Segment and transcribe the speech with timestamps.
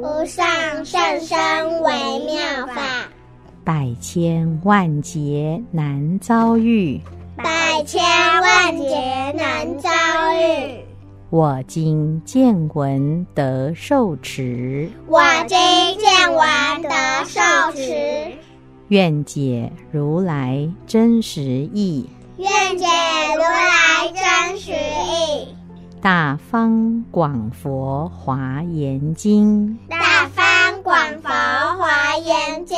[0.00, 0.46] 无上
[0.84, 3.08] 甚深微妙法，
[3.64, 7.00] 百千万劫难遭遇。
[7.36, 8.00] 百千
[8.40, 9.90] 万劫难遭
[10.34, 10.78] 遇。
[11.30, 15.58] 我今见闻得受持，我今
[15.98, 16.90] 见闻得
[17.24, 17.40] 受
[17.74, 18.32] 持，
[18.88, 22.08] 愿解如来真实义。
[22.36, 22.86] 愿解
[23.34, 25.57] 如来真实义。
[26.00, 32.76] 大方广佛华严经，大方广佛华严经，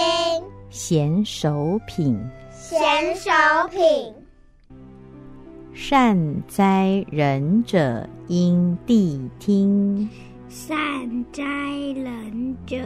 [0.70, 2.18] 贤首品，
[2.50, 2.80] 贤
[3.14, 3.30] 首
[3.70, 4.14] 品。
[5.74, 6.16] 善
[6.48, 10.08] 哉仁者应谛听，
[10.48, 11.44] 善哉
[11.94, 12.76] 仁者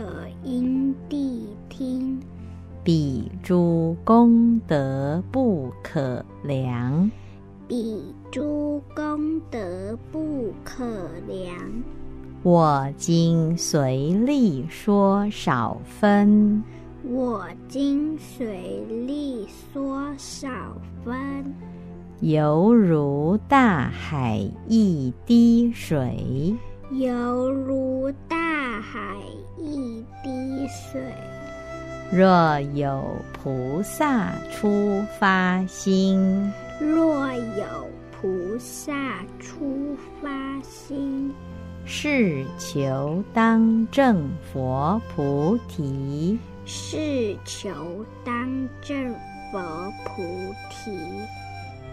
[0.43, 2.21] 应谛听。
[2.83, 7.09] 彼诸功德不可量，
[7.67, 10.85] 彼诸功德不可
[11.27, 11.57] 量。
[12.43, 16.63] 我今随力说少分，
[17.03, 20.51] 我今随力说少
[21.05, 21.15] 分。
[22.21, 26.55] 犹如大海一滴水，
[26.93, 29.17] 犹如大海
[29.57, 31.01] 一滴水。
[32.13, 33.03] 若有
[33.33, 37.65] 菩萨出发心，若有
[38.11, 38.93] 菩萨
[39.39, 41.33] 出发心，
[41.85, 49.15] 是求当证佛菩提，是求当证
[49.53, 50.23] 佛菩
[50.71, 50.91] 提。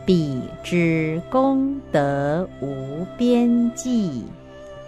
[0.03, 4.23] 彼之功德无边际，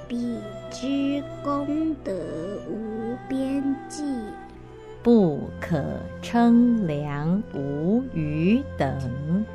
[0.08, 0.40] 彼
[0.72, 2.12] 之功德
[2.68, 4.04] 无边际，
[5.04, 5.84] 不可
[6.22, 9.46] 称量无余等，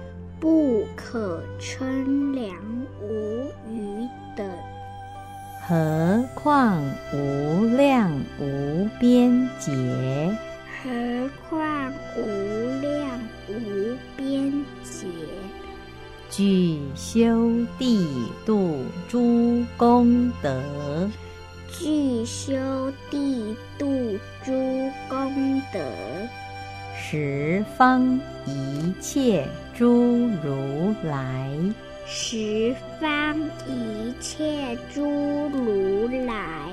[0.41, 2.55] 不可称量
[3.03, 4.49] 无余等。
[5.67, 6.83] 何况
[7.13, 8.11] 无量
[8.41, 9.73] 无边劫？
[10.83, 15.07] 何况无量无边劫？
[16.31, 18.07] 具修地
[18.47, 21.11] 度诸功德，
[21.73, 24.53] 具修地度诸
[25.09, 25.81] 功德，
[27.01, 29.87] 十方一切诸
[30.45, 31.49] 如来，
[32.05, 35.03] 十方一切诸
[35.49, 36.73] 如来，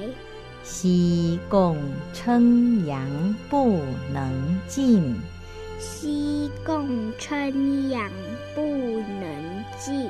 [0.64, 1.78] 悉共
[2.12, 3.00] 称扬
[3.50, 3.80] 不
[4.12, 5.16] 能尽，
[5.80, 8.10] 悉共称扬
[8.56, 10.10] 不能尽。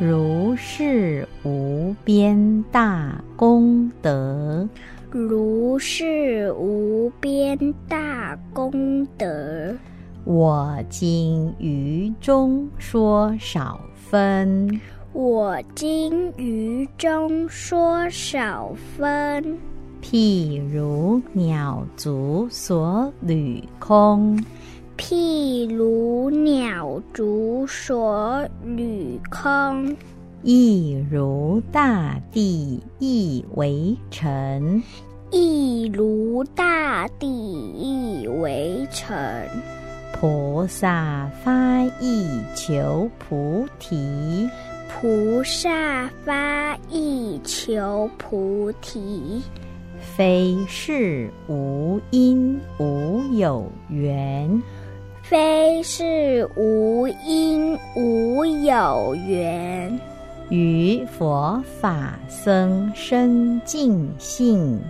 [0.00, 4.66] 如是无边大功德，
[5.10, 7.58] 如是无边
[7.88, 9.74] 大功德，
[10.24, 14.68] 我今于中说少分，
[15.14, 19.42] 我今于中说少分。
[20.02, 24.38] 譬如鸟足所履空，
[24.98, 29.96] 譬如鸟足所履空，
[30.42, 34.82] 亦如大地亦为尘。
[35.30, 37.26] 亦如大地
[37.76, 39.46] 亦为尘。
[40.12, 44.48] 菩萨发意求菩提，
[44.88, 49.42] 菩萨发意求菩提，
[50.00, 54.62] 非是无因无有缘，
[55.22, 60.00] 非是无因无有缘。
[60.50, 64.80] 于佛法僧生尽性，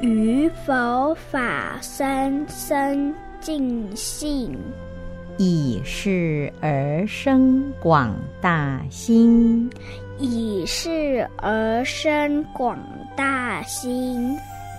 [0.00, 4.56] 于佛法僧生尽性，
[5.36, 9.68] 以是而生广大心，
[10.18, 12.78] 以是而生广
[13.14, 14.34] 大心，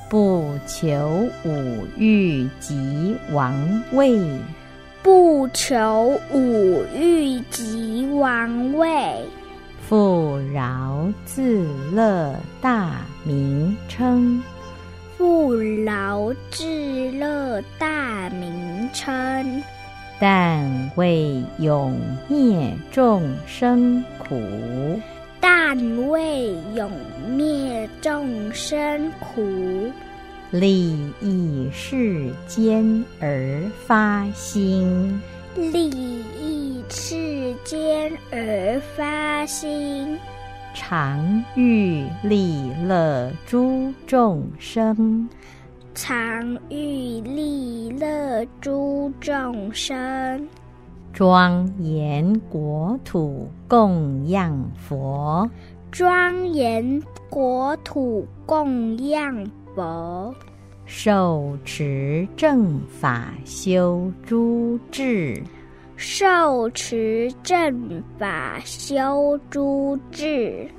[0.10, 3.54] 不求五欲及王
[3.92, 4.20] 位，
[5.04, 8.97] 不求五欲及王位，富
[10.58, 14.42] 饶自乐大名称。
[15.16, 16.66] 富饶自
[17.12, 19.62] 乐大名称，
[20.20, 25.00] 但为永灭众生苦，
[25.40, 25.78] 但
[26.10, 26.90] 为永
[27.36, 29.92] 灭众生苦，
[30.50, 35.22] 利益世间而发心，
[35.56, 40.18] 利益世间而发心。
[40.80, 45.28] 常欲利乐诸众生，
[45.96, 50.48] 常欲利乐诸众生，
[51.12, 55.50] 庄严国土供养佛，
[55.92, 59.46] 庄严国土供养
[59.76, 60.32] 佛，
[60.86, 65.42] 受持正法修诸智。
[66.00, 70.70] 受持正法修诸智，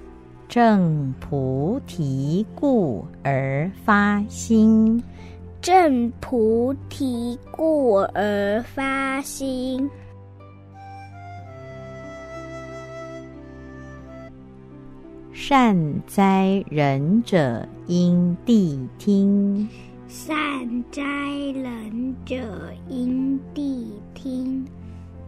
[0.49, 5.03] 正菩提故而发心，
[5.61, 9.91] 正菩提故而发心。
[15.33, 15.77] 善
[16.07, 19.69] 哉仁者应谛听，
[20.07, 21.03] 善哉
[21.55, 22.37] 仁者
[22.89, 24.65] 应谛听。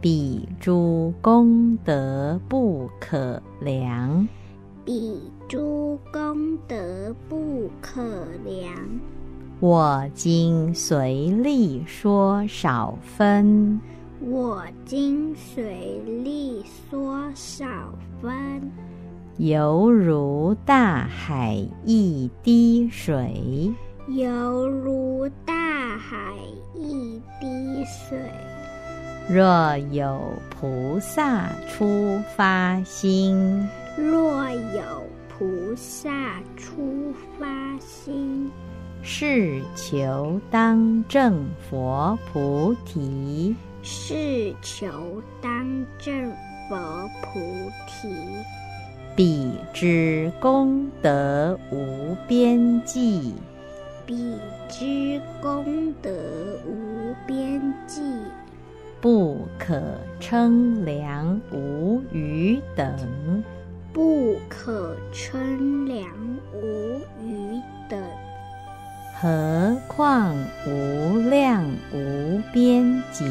[0.01, 4.27] 彼诸功德不可量，
[4.83, 8.03] 彼诸功德不可
[8.43, 8.75] 量。
[9.61, 13.79] 我今随力说少分，
[14.21, 17.67] 我今随力说少
[18.23, 18.33] 分，
[19.37, 23.71] 犹如大海一滴水，
[24.09, 26.35] 犹如大海
[26.75, 28.19] 一滴水。
[29.33, 33.65] 若有菩萨出发心，
[33.97, 34.83] 若有
[35.29, 36.11] 菩萨
[36.57, 37.47] 出发
[37.79, 38.51] 心，
[39.03, 43.55] 是求当证佛菩提，
[43.85, 46.33] 是求当证
[46.69, 47.39] 佛菩
[47.87, 48.09] 提。
[49.15, 53.33] 彼之功德无边际，
[54.05, 54.37] 彼
[54.69, 56.11] 之功德
[56.67, 58.03] 无边际。
[59.01, 59.81] 不可
[60.21, 63.43] 称量无余等，
[63.95, 66.07] 不可称量
[66.53, 67.59] 无余
[67.89, 67.99] 等。
[69.19, 70.37] 何况
[70.67, 71.65] 无量
[71.95, 73.25] 无边劫？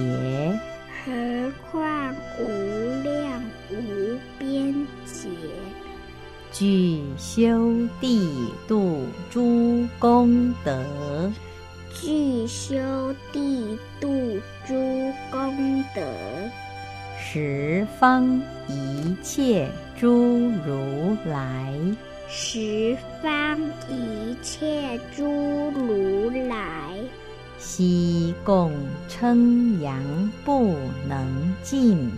[1.06, 3.40] 何况无量
[3.70, 4.74] 无边
[5.06, 5.30] 劫？
[6.52, 8.28] 具修地
[8.68, 11.32] 度诸功德。
[11.94, 12.76] 具修
[13.32, 14.10] 地度
[14.66, 14.74] 诸
[15.40, 16.02] 功德，
[17.18, 21.74] 十方一切诸如来，
[22.28, 23.58] 十方
[23.90, 25.24] 一切诸
[25.72, 26.94] 如来，
[27.58, 28.74] 悉共
[29.08, 29.98] 称扬
[30.44, 30.76] 不
[31.08, 32.12] 能尽，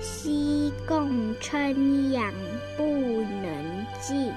[0.00, 1.08] 悉共
[1.40, 2.32] 称扬
[2.76, 4.32] 不能尽。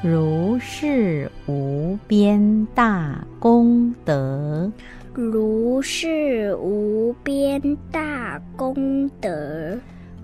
[0.00, 4.70] 如是无边大功德，
[5.12, 7.60] 如是无边
[7.90, 9.76] 大功德。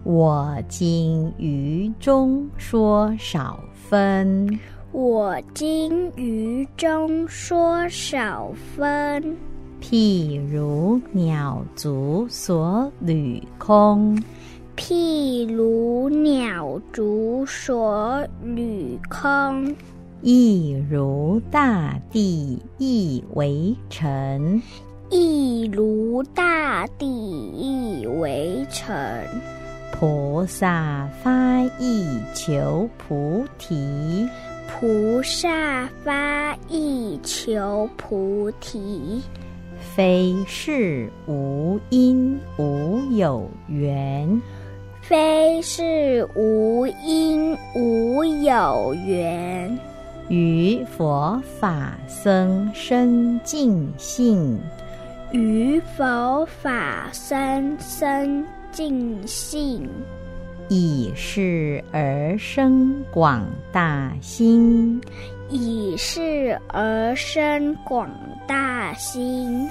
[0.05, 4.59] 我今于中说少分，
[4.93, 9.37] 我今于中说少分。
[9.83, 14.17] 譬如鸟足所履空。
[14.77, 19.75] 譬如鸟足所履空，
[20.23, 24.61] 亦如大地亦为尘，
[25.11, 29.25] 亦如大地亦为尘。
[29.93, 34.29] 菩萨发意求菩提，
[34.67, 39.23] 菩萨发意求菩提。
[39.79, 44.43] 非是无因无有缘。
[45.03, 49.79] 非是无因无有缘，
[50.29, 54.59] 于佛法僧生尽性，
[55.31, 59.89] 于佛法僧生尽性，
[60.69, 65.01] 以是而生广大心，
[65.49, 68.11] 以是而生广
[68.49, 69.69] 大心，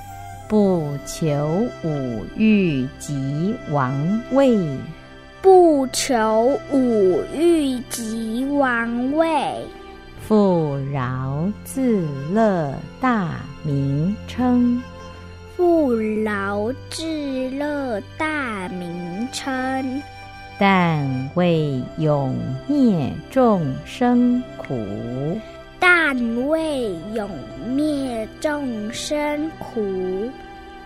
[0.48, 3.94] 不求五欲及王
[4.32, 4.58] 位。
[5.42, 9.64] 不求五欲及王位，
[10.22, 14.82] 富饶自乐大名称，
[15.56, 20.02] 富饶自乐大名称，
[20.60, 22.36] 但为永
[22.68, 25.40] 灭众生苦。
[25.80, 27.30] 但为永
[27.76, 30.30] 灭众生苦，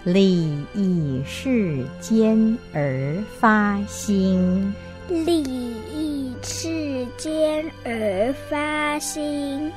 [0.04, 4.74] 利益世间而发心，
[5.10, 9.72] 利益世间而发心，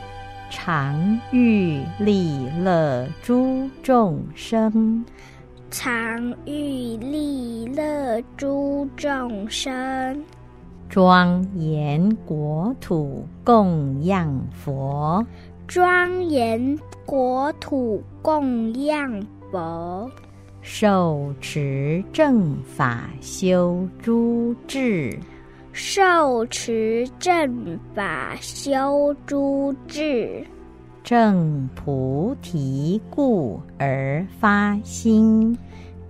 [0.51, 5.03] 常欲利乐诸众生，
[5.71, 10.23] 常欲利乐诸众生。
[10.91, 15.27] 庄严国土供养佛，
[15.67, 20.11] 庄严国土供养佛，
[20.63, 25.19] 受持正法修诸智，
[25.73, 30.47] 受持正法修诸智，
[31.03, 35.59] 正菩提故而发心，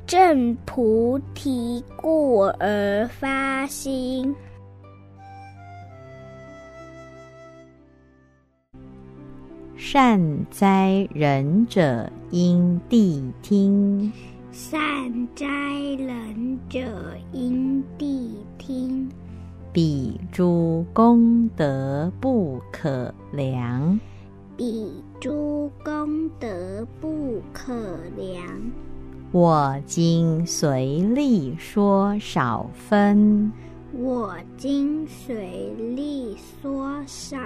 [0.07, 4.35] 正菩提故而发心。
[9.77, 14.13] 善哉仁者应谛听，
[14.55, 15.47] 善哉
[15.97, 16.79] 仁者
[17.33, 19.11] 应地听。
[19.73, 23.99] 彼诸功德不可量，
[24.55, 27.73] 彼诸功德不可
[28.15, 28.45] 量。
[29.31, 33.51] 我今随力说少分，
[33.95, 37.39] 我今随力说少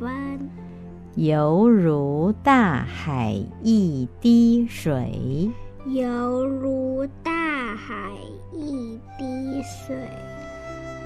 [0.00, 0.10] 分。
[1.14, 5.48] 犹如大海一滴水，
[5.94, 8.10] 犹如大海
[8.52, 9.96] 一滴水。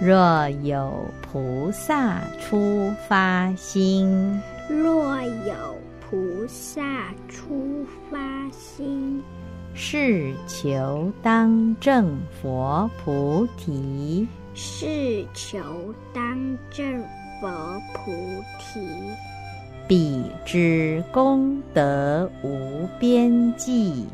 [0.01, 5.55] 若有菩萨出发心，若有
[6.01, 6.83] 菩萨
[7.29, 8.19] 出发
[8.51, 9.23] 心，
[9.75, 15.62] 是求当证佛菩提，是求
[16.12, 17.01] 当证
[17.41, 17.49] 佛
[17.95, 18.11] 菩
[18.59, 18.81] 提。
[19.87, 24.07] 彼之功德无边际，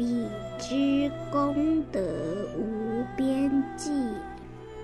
[0.00, 0.26] 彼
[0.58, 2.00] 之功德
[2.56, 3.90] 无边际，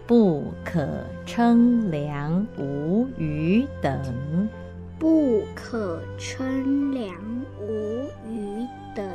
[0.06, 0.86] 不可
[1.24, 3.98] 称量无余等，
[4.98, 7.14] 不可称量
[7.58, 9.08] 无余等。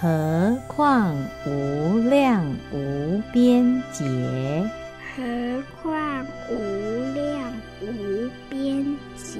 [0.00, 1.14] 何况
[1.46, 4.04] 无量无边劫？
[5.14, 8.84] 何况无量无边
[9.16, 9.38] 劫？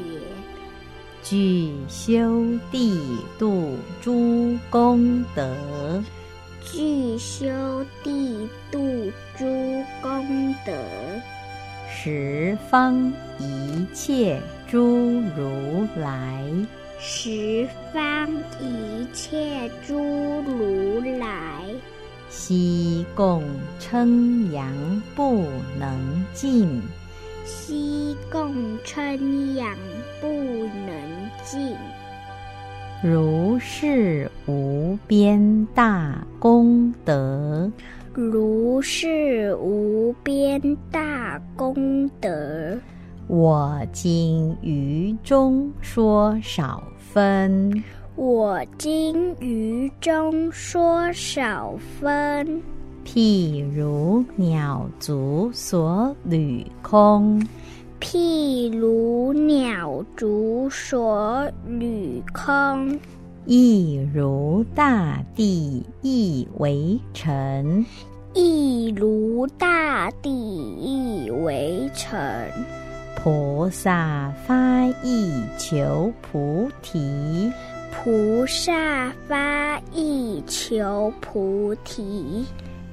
[1.23, 2.99] 具修地
[3.39, 6.03] 度诸功德，
[6.65, 7.47] 具修
[8.03, 9.45] 地度诸
[10.03, 10.73] 功德，
[11.89, 14.79] 十方一切诸
[15.37, 16.43] 如来，
[16.99, 18.29] 十方
[18.61, 19.95] 一切诸
[20.47, 21.65] 如来，
[22.29, 23.43] 悉共
[23.79, 24.73] 称扬
[25.15, 25.45] 不
[25.79, 26.81] 能尽，
[27.45, 29.77] 悉共称扬
[30.21, 30.95] 不能
[31.43, 31.75] 尽。
[33.03, 37.71] 如是无边大功德，
[38.13, 40.61] 如是无边
[40.91, 42.79] 大功德，
[43.27, 47.83] 我今于中说少分，
[48.17, 52.61] 我今于中说少分。
[53.03, 57.43] 譬如鸟足所履空，
[58.01, 62.99] 譬如鸟足所履空，
[63.45, 67.85] 亦如大地亦为尘，
[68.35, 72.19] 亦如大地亦为尘。
[73.17, 77.53] 菩萨发意求菩提，
[77.93, 82.47] 菩萨发意求菩提，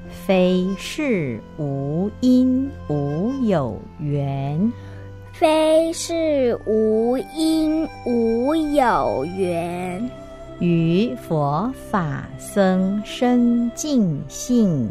[0.09, 4.71] 非是无因无有缘，
[5.39, 10.09] 非是无因无有缘。
[10.59, 14.89] 于佛法僧深尽性，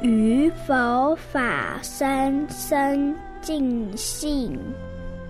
[0.00, 4.58] 于佛法僧生尽性，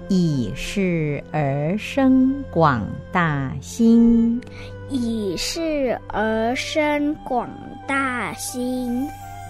[0.07, 4.41] 以是而生广大心，
[4.89, 7.51] 以是而生广
[7.85, 9.09] 大心，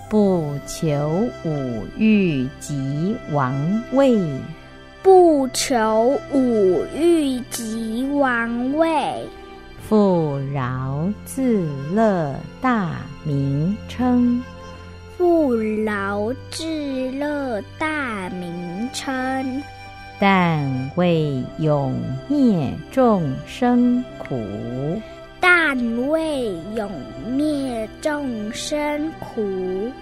[0.08, 3.54] 不求五欲及王
[3.92, 4.65] 位，不
[5.52, 9.26] 求五欲及王位，
[9.88, 14.42] 富饶自乐大名称，
[15.16, 16.64] 富饶自
[17.12, 19.62] 乐大名称，
[20.18, 25.00] 但为永灭众生苦。
[25.38, 26.90] 但为永
[27.30, 29.92] 灭众生苦，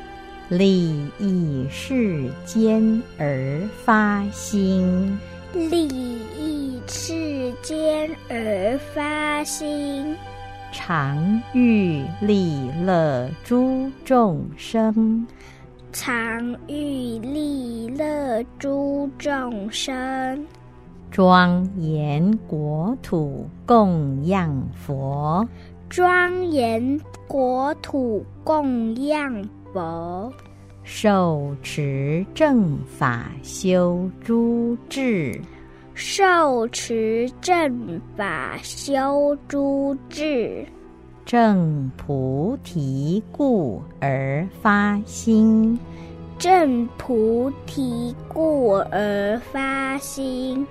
[0.48, 5.18] 利益世间而发心，
[5.54, 10.16] 利益世间而发心，
[10.72, 15.24] 常欲利乐诸众生，
[15.92, 20.44] 常欲利乐诸众生。
[21.12, 25.48] 庄严国土供养佛，
[25.88, 30.32] 庄严国土供养佛，
[30.84, 35.40] 受持正法修诸智，
[35.94, 40.64] 受持正法修诸智，
[41.24, 45.78] 正菩提故而发心，
[46.38, 50.66] 正菩提故而发心。